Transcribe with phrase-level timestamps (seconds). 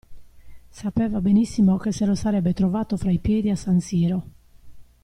[0.71, 4.23] Sapeva benissimo che se lo sarebbe trovato fra i piedi a San Siro.